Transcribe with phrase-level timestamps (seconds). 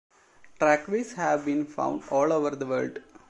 [0.59, 3.03] Trackways have been found all over the world.